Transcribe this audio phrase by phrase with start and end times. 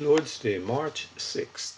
[0.00, 1.74] Lord's Day, March 6th.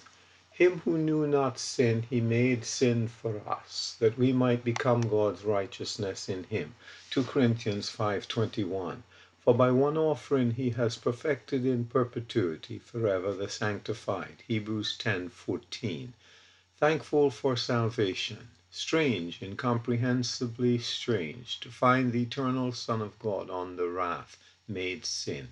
[0.51, 5.45] Him who knew not sin, he made sin for us, that we might become God's
[5.45, 6.77] righteousness in him.
[7.11, 9.03] 2 Corinthians 5:21.
[9.45, 14.43] For by one offering he has perfected in perpetuity forever the sanctified.
[14.49, 16.15] Hebrews 10:14.
[16.79, 18.49] Thankful for salvation.
[18.71, 25.49] Strange, incomprehensibly strange, to find the eternal Son of God on the wrath made sin.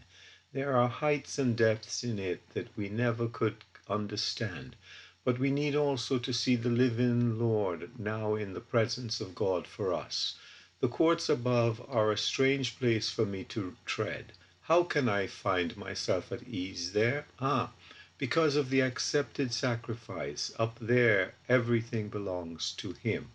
[0.54, 3.56] There are heights and depths in it that we never could
[3.88, 4.76] understand,
[5.24, 9.66] but we need also to see the living Lord now in the presence of God
[9.66, 10.36] for us.
[10.78, 14.32] The courts above are a strange place for me to tread.
[14.60, 17.26] How can I find myself at ease there?
[17.40, 17.72] Ah,
[18.16, 20.52] because of the accepted sacrifice.
[20.56, 23.32] Up there, everything belongs to Him.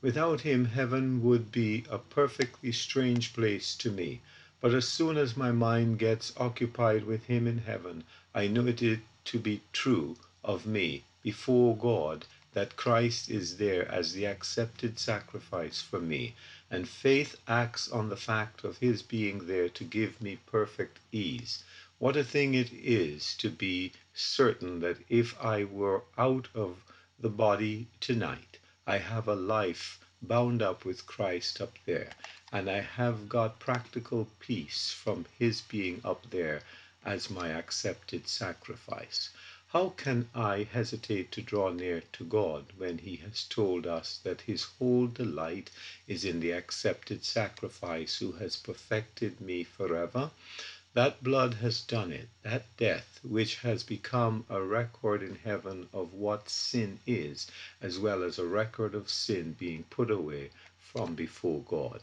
[0.00, 4.22] Without Him, heaven would be a perfectly strange place to me.
[4.62, 8.78] But as soon as my mind gets occupied with Him in heaven, I know it
[9.24, 15.82] to be true of me before God that Christ is there as the accepted sacrifice
[15.82, 16.36] for me,
[16.70, 21.64] and faith acts on the fact of His being there to give me perfect ease.
[21.98, 26.84] What a thing it is to be certain that if I were out of
[27.18, 32.10] the body tonight, I have a life bound up with Christ up there,
[32.52, 36.62] and I have got practical peace from His being up there
[37.04, 39.30] as my accepted sacrifice.
[39.68, 44.42] How can I hesitate to draw near to God when He has told us that
[44.42, 45.70] His whole delight
[46.06, 50.30] is in the accepted sacrifice who has perfected me forever?
[50.94, 56.12] That blood has done it, that death, which has become a record in heaven of
[56.12, 57.46] what sin is,
[57.80, 62.02] as well as a record of sin being put away from before God.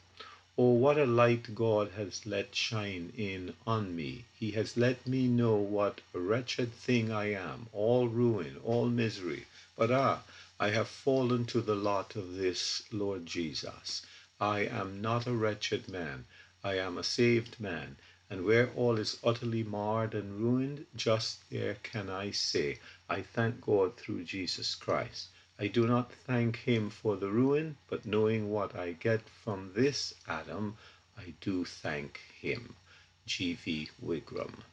[0.58, 4.26] Oh, what a light God has let shine in on me.
[4.34, 9.46] He has let me know what a wretched thing I am, all ruin, all misery.
[9.78, 10.24] But ah,
[10.60, 14.02] I have fallen to the lot of this Lord Jesus.
[14.42, 16.26] I am not a wretched man.
[16.64, 17.96] I am a saved man.
[18.30, 22.80] And where all is utterly marred and ruined, just there can I say,
[23.10, 25.30] I thank God through Jesus Christ.
[25.58, 30.14] I do not thank Him for the ruin, but knowing what I get from this
[30.28, 30.78] Adam,
[31.18, 32.76] I do thank Him.
[33.26, 33.54] G.
[33.54, 33.90] V.
[34.02, 34.64] Wigram.